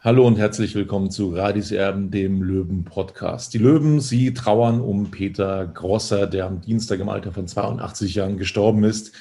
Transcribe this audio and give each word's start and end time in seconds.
Hallo 0.00 0.26
und 0.26 0.38
herzlich 0.38 0.74
willkommen 0.74 1.10
zu 1.10 1.34
Radis 1.34 1.72
Erben, 1.72 2.10
dem 2.10 2.42
Löwen-Podcast. 2.42 3.52
Die 3.54 3.58
Löwen, 3.58 4.00
sie 4.00 4.32
trauern 4.34 4.80
um 4.80 5.10
Peter 5.10 5.66
Grosser, 5.66 6.28
der 6.28 6.46
am 6.46 6.60
Dienstag 6.60 7.00
im 7.00 7.08
Alter 7.08 7.32
von 7.32 7.48
82 7.48 8.14
Jahren 8.14 8.36
gestorben 8.36 8.84
ist. 8.84 9.12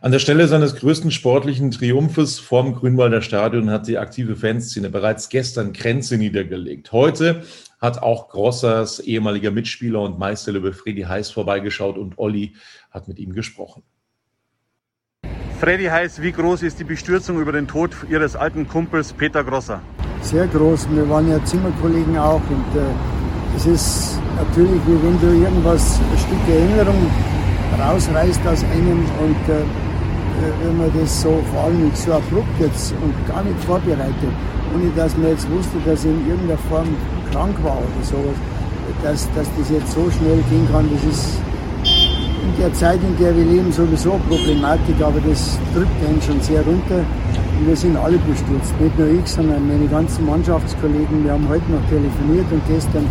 An 0.00 0.12
der 0.12 0.20
Stelle 0.20 0.46
seines 0.46 0.76
größten 0.76 1.10
sportlichen 1.10 1.72
Triumphes 1.72 2.38
vorm 2.38 2.74
Grünwalder 2.74 3.20
Stadion 3.20 3.70
hat 3.70 3.88
die 3.88 3.98
aktive 3.98 4.36
Fanszene 4.36 4.90
bereits 4.90 5.28
gestern 5.28 5.72
Grenze 5.72 6.18
niedergelegt. 6.18 6.92
Heute 6.92 7.42
hat 7.80 8.00
auch 8.00 8.28
Grossers 8.28 9.00
ehemaliger 9.00 9.50
Mitspieler 9.50 10.02
und 10.02 10.20
Meisterlöwe 10.20 10.72
Freddy 10.72 11.02
Heiß 11.02 11.30
vorbeigeschaut 11.30 11.98
und 11.98 12.16
Olli 12.18 12.54
hat 12.92 13.08
mit 13.08 13.18
ihm 13.18 13.32
gesprochen. 13.32 13.82
Freddy 15.60 15.86
Heiß, 15.86 16.22
wie 16.22 16.30
groß 16.30 16.62
ist 16.62 16.78
die 16.78 16.84
Bestürzung 16.84 17.40
über 17.40 17.50
den 17.50 17.66
Tod 17.66 17.90
Ihres 18.08 18.36
alten 18.36 18.68
Kumpels 18.68 19.12
Peter 19.12 19.42
Grosser? 19.42 19.80
Sehr 20.22 20.46
groß. 20.46 20.86
Wir 20.92 21.08
waren 21.08 21.28
ja 21.28 21.44
Zimmerkollegen 21.44 22.16
auch 22.16 22.40
und 22.48 22.78
äh, 22.78 23.56
es 23.56 23.66
ist 23.66 24.20
natürlich, 24.36 24.80
wie 24.86 25.02
wenn 25.02 25.18
du 25.20 25.26
irgendwas, 25.26 25.98
ein 25.98 26.18
Stück 26.18 26.54
Erinnerung 26.54 27.10
rausreißt 27.76 28.40
aus 28.46 28.62
einem 28.70 29.00
und 29.00 29.52
äh, 29.52 29.64
wenn 30.62 30.78
man 30.78 30.92
das 30.96 31.22
so, 31.22 31.42
vor 31.52 31.64
allem 31.64 31.90
so 31.92 32.12
abrupt 32.12 32.60
jetzt 32.60 32.94
und 33.02 33.12
gar 33.26 33.42
nicht 33.42 33.58
vorbereitet, 33.64 34.32
ohne 34.72 34.92
dass 34.94 35.16
man 35.16 35.30
jetzt 35.30 35.50
wusste, 35.50 35.76
dass 35.84 36.04
er 36.04 36.12
in 36.12 36.28
irgendeiner 36.28 36.58
Form 36.70 36.86
krank 37.32 37.56
war 37.64 37.78
oder 37.78 38.04
sowas, 38.04 38.38
dass, 39.02 39.28
dass 39.34 39.48
das 39.58 39.70
jetzt 39.70 39.90
so 39.90 40.08
schnell 40.08 40.38
gehen 40.50 40.68
kann, 40.70 40.88
das 40.94 41.02
ist 41.02 41.40
in 42.48 42.62
der 42.62 42.72
Zeit, 42.74 43.00
in 43.02 43.16
der 43.18 43.36
wir 43.36 43.44
leben, 43.44 43.70
sowieso 43.72 44.18
Problematik, 44.28 44.96
aber 45.00 45.20
das 45.28 45.58
drückt 45.74 45.98
einen 46.06 46.20
schon 46.22 46.40
sehr 46.40 46.62
runter. 46.62 47.04
Und 47.58 47.66
wir 47.66 47.76
sind 47.76 47.96
alle 47.96 48.18
bestürzt, 48.18 48.72
nicht 48.80 48.98
nur 48.98 49.08
ich, 49.08 49.26
sondern 49.26 49.66
meine 49.68 49.86
ganzen 49.88 50.26
Mannschaftskollegen. 50.26 51.24
Wir 51.24 51.32
haben 51.32 51.48
heute 51.48 51.70
noch 51.70 51.84
telefoniert 51.88 52.46
und 52.50 52.62
gestern. 52.68 53.06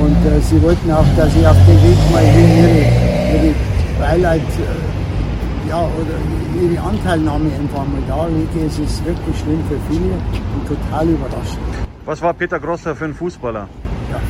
Und 0.00 0.16
äh, 0.26 0.40
sie 0.40 0.60
wollten 0.62 0.90
auch, 0.90 1.06
dass 1.16 1.34
ich 1.34 1.46
auf 1.46 1.56
den 1.66 1.78
Weg 1.82 1.98
mal 2.12 2.22
ihre, 2.22 3.46
ihre 3.46 3.54
Beileid 3.98 4.40
äh, 4.42 5.68
ja, 5.68 5.80
oder 5.80 6.16
ihre 6.60 6.80
Anteilnahme 6.82 7.50
einfach 7.58 7.86
mal 7.86 8.02
darlege. 8.06 8.66
Es 8.66 8.78
ist 8.78 9.04
wirklich 9.04 9.36
schlimm 9.38 9.62
für 9.68 9.78
viele 9.88 10.14
und 10.54 10.68
total 10.68 11.08
überraschend. 11.08 11.58
Was 12.04 12.20
war 12.20 12.34
Peter 12.34 12.60
Grosser 12.60 12.94
für 12.94 13.06
ein 13.06 13.14
Fußballer? 13.14 13.68
Ja, 14.10 14.20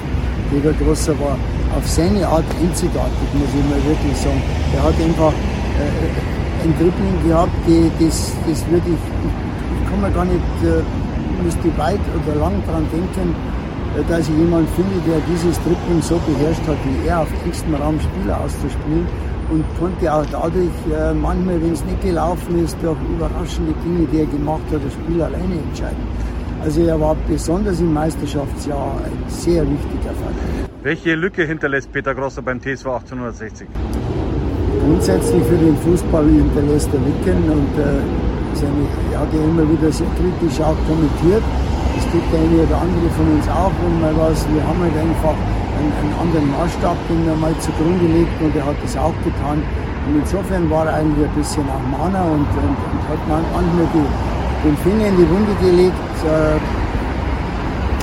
Peter 0.50 0.72
Grosser 0.72 1.18
war 1.18 1.36
auf 1.76 1.88
seine 1.88 2.26
Art 2.26 2.44
einzigartig, 2.60 3.28
muss 3.34 3.50
ich 3.50 3.64
mal 3.68 3.82
wirklich 3.84 4.16
sagen. 4.16 4.42
Er 4.74 4.82
hat 4.82 4.94
einfach 5.00 5.32
äh, 5.32 6.64
ein 6.64 6.72
Dribbling 6.78 7.18
gehabt, 7.26 7.52
die, 7.66 7.90
das, 7.98 8.32
das 8.48 8.64
würde 8.70 8.88
ich, 8.88 9.02
ich 9.02 9.90
kann 9.90 10.00
mir 10.00 10.10
gar 10.10 10.24
nicht, 10.24 10.40
äh, 10.62 10.82
müsste 11.42 11.68
weit 11.76 12.00
oder 12.14 12.38
lang 12.40 12.62
daran 12.66 12.86
denken, 12.92 13.34
äh, 13.98 14.02
dass 14.08 14.28
ich 14.28 14.36
jemanden 14.36 14.68
finde, 14.74 14.96
der 15.06 15.20
dieses 15.28 15.56
Dribbling 15.62 16.00
so 16.00 16.20
beherrscht 16.26 16.66
hat, 16.66 16.78
wie 16.86 17.08
er 17.08 17.22
auf 17.22 17.28
engstem 17.44 17.74
Raum 17.74 17.98
Spieler 18.00 18.40
auszuspielen 18.40 19.06
und 19.50 19.64
konnte 19.78 20.12
auch 20.12 20.24
dadurch 20.30 20.78
äh, 20.90 21.12
manchmal, 21.12 21.60
wenn 21.60 21.72
es 21.72 21.84
nicht 21.84 22.00
gelaufen 22.02 22.64
ist, 22.64 22.76
durch 22.82 22.96
überraschende 23.10 23.74
Dinge, 23.84 24.06
die 24.10 24.18
er 24.20 24.26
gemacht 24.26 24.64
hat, 24.72 24.80
das 24.84 24.92
Spiel 24.94 25.20
alleine 25.20 25.54
entscheiden. 25.68 26.23
Also 26.64 26.80
er 26.80 26.98
war 26.98 27.14
besonders 27.28 27.78
im 27.78 27.92
Meisterschaftsjahr 27.92 28.96
ein 29.04 29.28
sehr 29.28 29.62
wichtiger 29.68 30.14
Faktor. 30.16 30.48
Welche 30.82 31.14
Lücke 31.14 31.44
hinterlässt 31.44 31.92
Peter 31.92 32.14
Grosser 32.14 32.40
beim 32.40 32.58
TSV 32.58 32.86
1860? 32.86 33.68
Grundsätzlich 34.80 35.44
für 35.44 35.58
den 35.58 35.76
Fußball 35.76 36.24
hinterlässt 36.24 36.88
er 36.88 37.00
Lücken 37.00 37.50
und 37.52 37.72
äh, 37.76 38.00
er 39.12 39.20
hat 39.20 39.28
ja 39.34 39.44
immer 39.44 39.68
wieder 39.68 39.92
sehr 39.92 40.06
kritisch 40.16 40.58
auch 40.64 40.76
kommentiert. 40.88 41.44
Das 41.96 42.04
tut 42.10 42.24
der 42.32 42.40
eine 42.40 42.56
oder 42.64 42.80
andere 42.80 43.10
von 43.12 43.28
uns 43.28 43.46
auch, 43.48 43.72
wenn 43.84 44.00
mal 44.00 44.16
was, 44.16 44.48
wir 44.48 44.64
haben 44.66 44.80
halt 44.80 44.96
einfach 44.96 45.36
einen, 45.36 45.92
einen 46.00 46.14
anderen 46.16 46.48
Maßstab, 46.48 46.96
den 47.10 47.28
er 47.28 47.36
mal 47.36 47.52
zugrunde 47.60 48.06
legt 48.08 48.40
und 48.40 48.56
er 48.56 48.64
hat 48.64 48.76
das 48.82 48.96
auch 48.96 49.14
getan. 49.22 49.60
Und 50.08 50.16
insofern 50.16 50.70
war 50.70 50.86
er 50.86 50.94
eigentlich 50.94 51.28
ein 51.28 51.36
bisschen 51.36 51.64
auch 51.68 51.84
Mahner 51.92 52.24
und, 52.24 52.48
und, 52.56 52.76
und 52.88 53.02
hat 53.04 53.20
manchmal 53.28 53.88
die, 53.92 54.33
den 54.64 54.76
Finger 54.78 55.06
in 55.06 55.16
die 55.16 55.28
Wunde 55.28 55.54
gelegt. 55.60 56.16
Äh, 56.24 56.58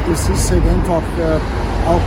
das 0.09 0.29
ist 0.29 0.51
halt 0.51 0.63
einfach 0.63 1.03
äh, 1.19 1.39
auch 1.89 2.01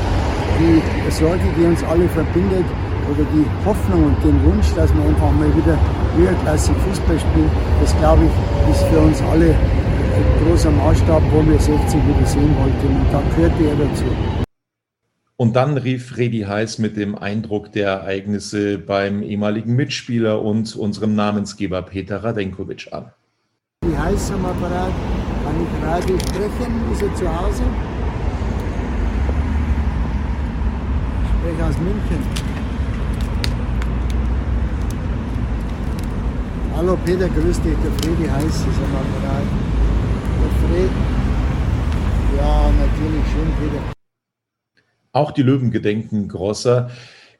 die 0.59 1.11
Sorge, 1.11 1.43
die 1.59 1.65
uns 1.65 1.83
alle 1.85 2.09
verbindet, 2.09 2.65
oder 3.11 3.25
die 3.35 3.45
Hoffnung 3.67 4.05
und 4.05 4.25
den 4.25 4.43
Wunsch, 4.45 4.73
dass 4.75 4.93
man 4.95 5.09
einfach 5.09 5.31
mal 5.33 5.55
wieder 5.55 5.79
höherklassig 6.17 6.75
Fußball 6.77 7.19
spielt, 7.19 7.51
das 7.81 7.97
glaube 7.99 8.23
ich, 8.25 8.71
ist 8.71 8.83
für 8.85 8.99
uns 8.99 9.21
alle 9.23 9.51
ein 9.51 10.47
großer 10.47 10.71
Maßstab, 10.71 11.23
wo 11.33 11.47
wir 11.47 11.59
60 11.59 11.77
wieder 11.77 12.27
sehen 12.27 12.55
wollten. 12.57 12.97
Und 12.97 13.13
da 13.13 13.23
gehörte 13.35 13.65
er 13.65 13.77
dazu. 13.77 14.05
Und 15.37 15.57
dann 15.57 15.77
rief 15.77 16.11
Freddy 16.11 16.43
Heiß 16.43 16.79
mit 16.79 16.97
dem 16.97 17.17
Eindruck 17.17 17.73
der 17.73 17.89
Ereignisse 17.89 18.79
beim 18.79 19.23
ehemaligen 19.23 19.75
Mitspieler 19.75 20.41
und 20.41 20.77
unserem 20.77 21.17
Namensgeber 21.17 21.83
Peter 21.83 22.23
Radenkovic 22.23 22.93
an. 22.93 23.11
Wie 23.95 23.99
heiß 24.01 24.33
am 24.33 24.45
Apparat? 24.45 24.93
Kann 25.45 25.55
ich 25.63 25.81
gerade 25.81 26.03
sprechen? 26.03 26.93
Ist 26.93 27.03
er 27.03 27.15
zu 27.15 27.29
Hause? 27.29 27.63
Ich 31.23 31.31
spreche 31.31 31.65
aus 31.65 31.79
München. 31.79 32.27
Hallo 36.75 36.99
Peter, 37.05 37.29
grüß 37.29 37.61
dich, 37.61 37.77
der 37.85 37.93
Fredi 37.93 38.29
heißt 38.29 38.67
es 38.67 38.79
am 38.79 38.97
Apparat. 38.97 39.47
Der 40.41 40.51
Fred, 40.69 40.91
ja, 42.37 42.71
natürlich 42.73 43.25
schön, 43.31 43.49
Peter. 43.61 43.81
Auch 45.13 45.31
die 45.31 45.43
Löwen 45.43 45.71
gedenken 45.71 46.27
Grosser. 46.27 46.91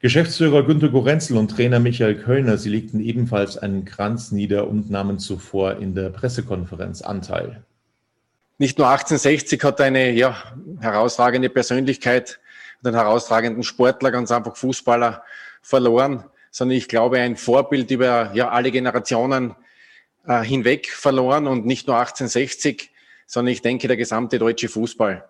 Geschäftsführer 0.05 0.65
Günter 0.65 0.91
Gorenzel 0.91 1.39
und 1.39 1.49
Trainer 1.49 1.81
Michael 1.81 2.17
Kölner, 2.17 2.59
sie 2.59 2.69
legten 2.69 3.01
ebenfalls 3.01 3.57
einen 3.57 3.87
Kranz 3.87 4.33
nieder 4.33 4.69
und 4.69 4.91
nahmen 4.91 5.19
zuvor 5.19 5.79
in 5.79 5.95
der 5.95 6.11
Pressekonferenz 6.11 7.01
Anteil. 7.01 7.65
Nicht 8.59 8.77
nur 8.77 8.87
1860 8.87 9.65
hat 9.65 9.81
eine 9.81 10.11
ja, 10.11 10.37
herausragende 10.79 11.49
Persönlichkeit 11.49 12.39
einen 12.85 12.95
herausragenden 12.95 13.63
Sportler, 13.63 14.11
ganz 14.11 14.31
einfach 14.31 14.57
Fußballer 14.57 15.23
verloren 15.63 16.25
sondern 16.51 16.77
ich 16.77 16.87
glaube, 16.87 17.19
ein 17.21 17.39
Vorbild 17.39 17.91
über 17.91 18.31
ja, 18.35 18.51
alle 18.51 18.71
Generationen 18.71 19.57
äh, 20.27 20.43
hinweg 20.43 20.87
verloren 20.87 21.47
und 21.47 21.65
nicht 21.65 21.87
nur 21.87 21.97
1860, 21.97 22.93
sondern 23.27 23.55
ich 23.55 23.63
denke, 23.63 23.89
der 23.89 23.97
gesamte 23.97 24.39
deutsche 24.39 24.69
Fußball. 24.69 25.25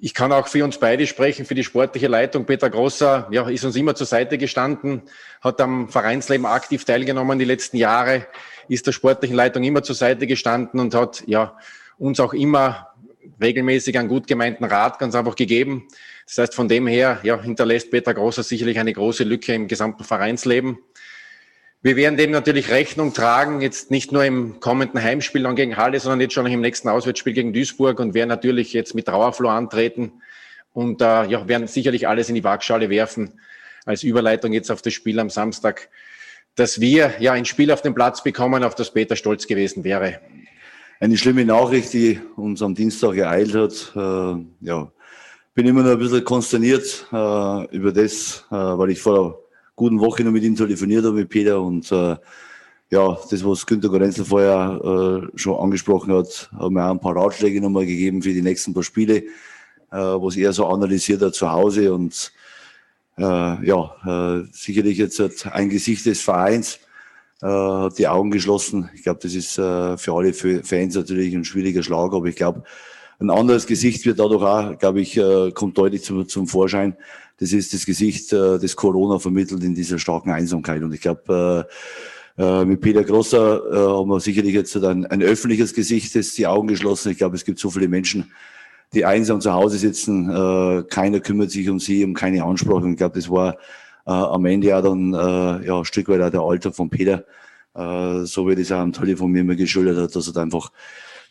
Ich 0.00 0.14
kann 0.14 0.32
auch 0.32 0.48
für 0.48 0.64
uns 0.64 0.78
beide 0.78 1.06
sprechen, 1.06 1.46
für 1.46 1.54
die 1.54 1.64
sportliche 1.64 2.08
Leitung. 2.08 2.44
Peter 2.44 2.70
Grosser 2.70 3.28
ja, 3.30 3.48
ist 3.48 3.64
uns 3.64 3.76
immer 3.76 3.94
zur 3.94 4.06
Seite 4.06 4.36
gestanden, 4.38 5.02
hat 5.40 5.60
am 5.60 5.88
Vereinsleben 5.88 6.46
aktiv 6.46 6.84
teilgenommen 6.84 7.38
die 7.38 7.44
letzten 7.44 7.76
Jahre, 7.76 8.26
ist 8.68 8.86
der 8.86 8.92
sportlichen 8.92 9.36
Leitung 9.36 9.62
immer 9.62 9.82
zur 9.82 9.94
Seite 9.94 10.26
gestanden 10.26 10.80
und 10.80 10.94
hat 10.94 11.22
ja, 11.26 11.56
uns 11.98 12.20
auch 12.20 12.34
immer 12.34 12.88
regelmäßig 13.40 13.98
einen 13.98 14.08
gut 14.08 14.26
gemeinten 14.26 14.64
Rat 14.64 14.98
ganz 14.98 15.14
einfach 15.14 15.36
gegeben. 15.36 15.88
Das 16.26 16.38
heißt, 16.38 16.54
von 16.54 16.68
dem 16.68 16.86
her 16.86 17.20
ja, 17.22 17.40
hinterlässt 17.40 17.90
Peter 17.90 18.14
Grosser 18.14 18.42
sicherlich 18.42 18.78
eine 18.78 18.92
große 18.92 19.24
Lücke 19.24 19.54
im 19.54 19.68
gesamten 19.68 20.04
Vereinsleben. 20.04 20.78
Wir 21.86 21.94
werden 21.94 22.16
dem 22.16 22.32
natürlich 22.32 22.72
Rechnung 22.72 23.12
tragen, 23.12 23.60
jetzt 23.60 23.92
nicht 23.92 24.10
nur 24.10 24.24
im 24.24 24.58
kommenden 24.58 25.00
Heimspiel 25.00 25.44
dann 25.44 25.54
gegen 25.54 25.76
Halle, 25.76 26.00
sondern 26.00 26.20
jetzt 26.20 26.34
schon 26.34 26.44
im 26.44 26.60
nächsten 26.60 26.88
Auswärtsspiel 26.88 27.32
gegen 27.32 27.52
Duisburg 27.52 28.00
und 28.00 28.12
werden 28.12 28.28
natürlich 28.28 28.72
jetzt 28.72 28.96
mit 28.96 29.06
Trauerflor 29.06 29.52
antreten 29.52 30.10
und 30.72 31.00
äh, 31.00 31.26
ja, 31.26 31.46
werden 31.46 31.68
sicherlich 31.68 32.08
alles 32.08 32.28
in 32.28 32.34
die 32.34 32.42
Waagschale 32.42 32.90
werfen 32.90 33.38
als 33.84 34.02
Überleitung 34.02 34.52
jetzt 34.52 34.72
auf 34.72 34.82
das 34.82 34.94
Spiel 34.94 35.20
am 35.20 35.30
Samstag, 35.30 35.88
dass 36.56 36.80
wir 36.80 37.14
ja 37.20 37.34
ein 37.34 37.44
Spiel 37.44 37.70
auf 37.70 37.82
den 37.82 37.94
Platz 37.94 38.20
bekommen, 38.20 38.64
auf 38.64 38.74
das 38.74 38.92
Peter 38.92 39.14
stolz 39.14 39.46
gewesen 39.46 39.84
wäre. 39.84 40.18
Eine 40.98 41.16
schlimme 41.16 41.44
Nachricht, 41.44 41.92
die 41.92 42.18
uns 42.34 42.62
am 42.62 42.74
Dienstag 42.74 43.16
ereilt 43.16 43.54
hat. 43.54 43.92
Äh, 43.94 44.44
ja, 44.66 44.90
bin 45.54 45.68
immer 45.68 45.84
noch 45.84 45.92
ein 45.92 45.98
bisschen 46.00 46.24
konsterniert 46.24 47.06
äh, 47.12 47.76
über 47.76 47.92
das, 47.92 48.44
äh, 48.50 48.56
weil 48.56 48.90
ich 48.90 49.00
vor 49.00 49.45
guten 49.76 50.00
Woche 50.00 50.24
noch 50.24 50.32
mit 50.32 50.42
ihm 50.42 50.56
telefoniert 50.56 51.04
habe, 51.04 51.16
mit 51.16 51.28
Peter. 51.28 51.60
Und 51.60 51.92
äh, 51.92 52.16
ja, 52.90 53.18
das, 53.30 53.44
was 53.44 53.66
Günter 53.66 53.88
Gorenzel 53.88 54.24
vorher 54.24 54.80
äh, 54.82 55.38
schon 55.38 55.60
angesprochen 55.60 56.12
hat, 56.12 56.50
hat 56.58 56.70
mir 56.70 56.84
auch 56.84 56.90
ein 56.90 57.00
paar 57.00 57.16
Ratschläge 57.16 57.60
nochmal 57.60 57.86
gegeben 57.86 58.22
für 58.22 58.32
die 58.32 58.42
nächsten 58.42 58.74
paar 58.74 58.82
Spiele, 58.82 59.16
äh, 59.16 59.24
was 59.92 60.36
er 60.36 60.52
so 60.52 60.66
analysiert 60.66 61.22
hat 61.22 61.34
zu 61.34 61.50
Hause. 61.50 61.92
Und 61.92 62.32
äh, 63.18 63.22
ja, 63.22 64.40
äh, 64.40 64.46
sicherlich 64.52 64.98
jetzt 64.98 65.20
hat 65.20 65.52
ein 65.52 65.68
Gesicht 65.68 66.06
des 66.06 66.22
Vereins, 66.22 66.78
äh, 67.42 67.46
hat 67.46 67.98
die 67.98 68.08
Augen 68.08 68.30
geschlossen. 68.30 68.88
Ich 68.94 69.02
glaube, 69.02 69.20
das 69.22 69.34
ist 69.34 69.58
äh, 69.58 69.98
für 69.98 70.14
alle 70.14 70.32
Fans 70.32 70.94
natürlich 70.94 71.34
ein 71.34 71.44
schwieriger 71.44 71.82
Schlag, 71.82 72.12
aber 72.14 72.26
ich 72.26 72.36
glaube, 72.36 72.62
ein 73.18 73.30
anderes 73.30 73.66
Gesicht 73.66 74.04
wird 74.04 74.18
dadurch 74.18 74.42
auch, 74.42 74.78
glaube 74.78 75.00
ich, 75.00 75.16
äh, 75.16 75.50
kommt 75.52 75.78
deutlich 75.78 76.04
zum, 76.04 76.28
zum 76.28 76.46
Vorschein 76.46 76.96
das 77.38 77.52
ist 77.52 77.74
das 77.74 77.86
Gesicht, 77.86 78.32
äh, 78.32 78.58
das 78.58 78.76
Corona 78.76 79.18
vermittelt 79.18 79.62
in 79.62 79.74
dieser 79.74 79.98
starken 79.98 80.30
Einsamkeit. 80.30 80.82
Und 80.82 80.92
ich 80.92 81.00
glaube, 81.00 81.66
äh, 82.38 82.42
äh, 82.42 82.64
mit 82.64 82.80
Peter 82.80 83.04
Grosser 83.04 83.62
äh, 83.70 83.76
haben 83.76 84.08
wir 84.08 84.20
sicherlich 84.20 84.54
jetzt 84.54 84.76
ein, 84.76 85.06
ein 85.06 85.22
öffentliches 85.22 85.74
Gesicht, 85.74 86.14
das 86.14 86.34
die 86.34 86.46
Augen 86.46 86.68
geschlossen. 86.68 87.12
Ich 87.12 87.18
glaube, 87.18 87.36
es 87.36 87.44
gibt 87.44 87.58
so 87.58 87.70
viele 87.70 87.88
Menschen, 87.88 88.32
die 88.94 89.04
einsam 89.04 89.40
zu 89.40 89.52
Hause 89.52 89.78
sitzen. 89.78 90.30
Äh, 90.30 90.84
keiner 90.84 91.20
kümmert 91.20 91.50
sich 91.50 91.68
um 91.68 91.80
sie, 91.80 92.04
um 92.04 92.14
keine 92.14 92.44
Ansprache. 92.44 92.88
ich 92.88 92.96
glaube, 92.96 93.14
das 93.14 93.30
war 93.30 93.54
äh, 94.06 94.10
am 94.10 94.44
Ende 94.44 94.68
ja 94.68 94.82
dann 94.82 95.14
äh, 95.14 95.66
ja, 95.66 95.78
ein 95.78 95.84
Stück 95.84 96.08
weit 96.08 96.20
auch 96.20 96.30
der 96.30 96.40
Alter 96.40 96.72
von 96.72 96.90
Peter, 96.90 97.24
äh, 97.74 98.24
so 98.24 98.48
wie 98.48 98.54
das 98.54 98.70
auch 98.72 98.78
am 98.78 98.92
Telefon 98.92 99.32
mir 99.32 99.40
immer 99.40 99.56
geschildert 99.56 99.98
hat, 99.98 100.14
dass 100.14 100.28
er 100.28 100.42
einfach 100.42 100.70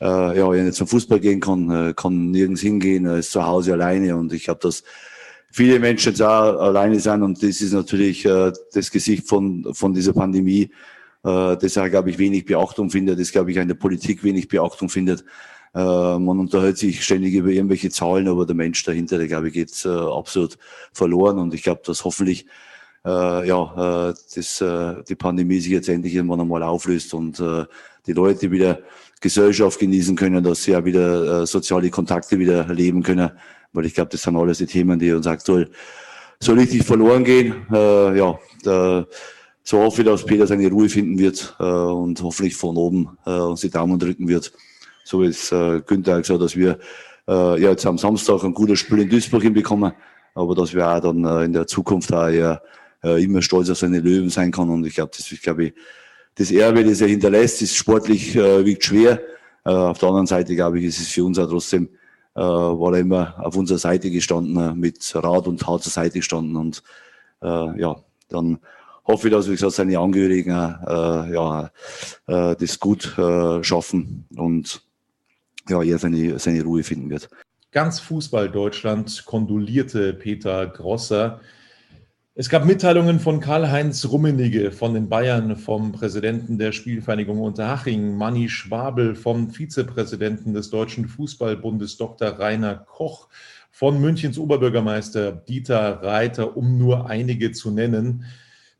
äh, 0.01 0.37
ja, 0.37 0.49
nicht 0.49 0.73
zum 0.73 0.87
Fußball 0.87 1.19
gehen 1.19 1.39
kann, 1.39 1.69
äh, 1.71 1.93
kann 1.93 2.31
nirgends 2.31 2.61
hingehen, 2.61 3.05
er 3.05 3.17
ist 3.17 3.31
zu 3.31 3.45
Hause 3.45 3.73
alleine 3.73 4.15
und 4.17 4.33
ich 4.33 4.49
habe 4.49 4.59
das 4.61 4.83
viele 5.55 5.79
Menschen 5.79 6.21
auch 6.21 6.59
alleine 6.59 6.99
sind 6.99 7.23
und 7.23 7.41
das 7.41 7.61
ist 7.61 7.71
natürlich 7.71 8.25
äh, 8.25 8.51
das 8.73 8.91
Gesicht 8.91 9.25
von, 9.25 9.65
von 9.73 9.93
dieser 9.93 10.11
Pandemie, 10.11 10.69
äh, 11.23 11.55
das 11.55 11.75
glaube 11.75 12.09
ich, 12.09 12.17
wenig 12.17 12.43
Beachtung 12.43 12.89
findet, 12.89 13.21
das, 13.21 13.31
glaube 13.31 13.51
ich, 13.51 13.57
in 13.57 13.69
der 13.69 13.75
Politik 13.75 14.21
wenig 14.25 14.49
Beachtung 14.49 14.89
findet. 14.89 15.21
Äh, 15.73 15.79
man 15.79 16.39
unterhält 16.39 16.77
sich 16.77 17.01
ständig 17.01 17.35
über 17.35 17.51
irgendwelche 17.51 17.89
Zahlen, 17.89 18.27
aber 18.27 18.45
der 18.45 18.55
Mensch 18.55 18.83
dahinter, 18.83 19.17
der, 19.17 19.27
glaube 19.27 19.47
ich, 19.47 19.53
geht 19.53 19.85
äh, 19.85 19.87
absolut 19.87 20.57
verloren 20.91 21.39
und 21.39 21.53
ich 21.53 21.63
glaube, 21.63 21.83
dass 21.85 22.03
hoffentlich 22.03 22.45
äh, 23.05 23.47
ja, 23.47 24.09
äh, 24.09 24.13
das, 24.35 24.59
äh, 24.59 25.03
die 25.07 25.15
Pandemie 25.15 25.61
sich 25.61 25.71
jetzt 25.71 25.87
endlich 25.87 26.15
irgendwann 26.15 26.41
einmal 26.41 26.63
auflöst 26.63 27.13
und 27.13 27.39
äh, 27.39 27.63
die 28.05 28.13
Leute 28.13 28.51
wieder 28.51 28.79
Gesellschaft 29.21 29.79
genießen 29.79 30.17
können, 30.17 30.43
dass 30.43 30.63
sie 30.63 30.71
ja 30.71 30.83
wieder 30.83 31.43
äh, 31.43 31.45
soziale 31.47 31.89
Kontakte 31.91 32.39
wieder 32.39 32.67
leben 32.73 33.03
können 33.03 33.31
weil 33.75 33.85
ich 33.85 33.93
glaube, 33.93 34.09
das 34.11 34.21
sind 34.21 34.35
alles 34.35 34.59
die 34.59 34.65
Themen, 34.65 34.99
die 34.99 35.11
uns 35.11 35.27
aktuell 35.27 35.69
so 36.39 36.53
richtig 36.53 36.83
verloren 36.83 37.23
gehen. 37.23 37.65
Äh, 37.71 38.17
ja, 38.17 38.39
da, 38.63 39.05
so 39.63 39.79
hoffe 39.81 40.01
ich, 40.01 40.07
dass 40.07 40.25
Peter 40.25 40.45
seine 40.45 40.69
Ruhe 40.69 40.89
finden 40.89 41.17
wird 41.17 41.55
äh, 41.59 41.63
und 41.63 42.21
hoffentlich 42.21 42.55
von 42.55 42.77
oben 42.77 43.17
äh, 43.25 43.31
uns 43.31 43.61
die 43.61 43.69
Daumen 43.69 43.97
drücken 43.97 44.27
wird. 44.27 44.51
So 45.03 45.21
wie 45.21 45.27
es 45.27 45.51
äh, 45.51 45.81
Günther 45.85 46.19
gesagt 46.19 46.41
dass 46.41 46.55
wir 46.55 46.79
äh, 47.27 47.61
ja 47.61 47.71
jetzt 47.71 47.85
am 47.85 47.97
Samstag 47.97 48.43
ein 48.43 48.53
gutes 48.53 48.79
Spiel 48.79 48.99
in 48.99 49.09
Duisburg 49.09 49.43
hinbekommen, 49.43 49.93
aber 50.35 50.55
dass 50.55 50.73
wir 50.73 50.87
auch 50.87 50.99
dann 50.99 51.23
äh, 51.25 51.45
in 51.45 51.53
der 51.53 51.67
Zukunft 51.67 52.13
auch 52.13 52.27
eher, 52.27 52.61
äh, 53.03 53.23
immer 53.23 53.41
stolz 53.41 53.69
auf 53.69 53.77
seine 53.77 53.99
Löwen 53.99 54.29
sein 54.29 54.51
kann. 54.51 54.69
Und 54.69 54.85
ich 54.85 54.95
glaube, 54.95 55.11
das 55.15 55.31
ist, 55.31 55.41
glaube 55.41 55.73
das 56.35 56.51
Erbe, 56.51 56.83
das 56.83 57.01
er 57.01 57.07
hinterlässt, 57.07 57.61
ist 57.61 57.75
sportlich 57.75 58.35
äh, 58.35 58.65
wiegt 58.65 58.83
schwer. 58.83 59.21
Äh, 59.63 59.69
auf 59.69 59.97
der 59.97 60.09
anderen 60.09 60.27
Seite, 60.27 60.55
glaube 60.55 60.79
ich, 60.79 60.85
ist 60.85 60.99
es 60.99 61.07
für 61.07 61.23
uns 61.23 61.39
auch 61.39 61.49
trotzdem 61.49 61.89
äh, 62.35 62.41
war 62.41 62.93
er 62.93 62.99
immer 62.99 63.35
auf 63.39 63.55
unserer 63.55 63.77
Seite 63.77 64.11
gestanden, 64.11 64.79
mit 64.79 65.13
Rat 65.15 65.47
und 65.47 65.61
Tat 65.61 65.83
zur 65.83 65.91
Seite 65.91 66.19
gestanden. 66.19 66.55
Und 66.55 66.83
äh, 67.41 67.79
ja, 67.79 67.95
dann 68.29 68.59
hoffe 69.05 69.27
ich, 69.27 69.33
dass, 69.33 69.47
wie 69.47 69.51
gesagt, 69.51 69.73
seine 69.73 69.99
Angehörigen 69.99 70.51
äh, 70.51 71.33
ja, 71.33 71.71
äh, 72.27 72.55
das 72.55 72.79
gut 72.79 73.17
äh, 73.17 73.63
schaffen 73.63 74.25
und 74.35 74.81
ja, 75.69 75.81
er 75.81 75.97
seine, 75.97 76.37
seine 76.39 76.63
Ruhe 76.63 76.83
finden 76.83 77.09
wird. 77.09 77.29
Ganz 77.71 77.99
Fußball 77.99 78.49
Deutschland 78.49 79.25
kondolierte 79.25 80.13
Peter 80.13 80.67
Grosser 80.67 81.41
es 82.37 82.49
gab 82.49 82.65
Mitteilungen 82.65 83.21
von 83.21 83.39
Karl-Heinz 83.39 84.09
Rummenigge 84.09 84.73
von 84.73 84.93
den 84.93 85.07
Bayern, 85.07 85.55
vom 85.55 85.93
Präsidenten 85.93 86.57
der 86.57 86.73
Spielvereinigung 86.73 87.39
Unterhaching, 87.39 88.17
Manni 88.17 88.49
Schwabel, 88.49 89.15
vom 89.15 89.51
Vizepräsidenten 89.51 90.53
des 90.53 90.69
Deutschen 90.69 91.07
Fußballbundes 91.07 91.95
Dr. 91.95 92.27
Rainer 92.27 92.75
Koch, 92.75 93.29
von 93.71 94.01
Münchens 94.01 94.37
Oberbürgermeister 94.37 95.31
Dieter 95.31 96.03
Reiter, 96.03 96.57
um 96.57 96.77
nur 96.77 97.09
einige 97.09 97.53
zu 97.53 97.71
nennen. 97.71 98.25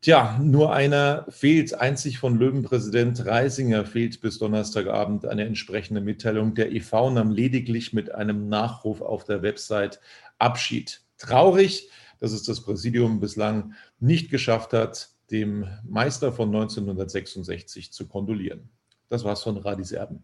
Tja, 0.02 0.38
nur 0.44 0.74
einer 0.74 1.26
fehlt. 1.30 1.76
Einzig 1.76 2.20
von 2.20 2.38
Löwenpräsident 2.38 3.26
Reisinger 3.26 3.86
fehlt 3.86 4.20
bis 4.20 4.38
Donnerstagabend 4.38 5.26
eine 5.26 5.46
entsprechende 5.46 6.02
Mitteilung. 6.02 6.56
Der 6.56 6.74
EV 6.74 7.10
nahm 7.12 7.32
lediglich 7.32 7.94
mit 7.94 8.14
einem 8.14 8.50
Nachruf 8.50 9.00
auf 9.00 9.24
der 9.24 9.44
Website 9.44 10.02
Abschied. 10.40 11.00
Traurig, 11.18 11.90
dass 12.20 12.32
es 12.32 12.44
das 12.44 12.62
Präsidium 12.62 13.20
bislang 13.20 13.74
nicht 14.00 14.30
geschafft 14.30 14.74
hat, 14.74 15.10
dem 15.32 15.68
Meister 15.84 16.32
von 16.32 16.50
1966 16.50 17.92
zu 17.92 18.08
kondolieren. 18.08 18.70
Das 19.10 19.24
war's 19.24 19.44
von 19.44 19.58
Radis 19.58 19.92
Erben. 19.92 20.24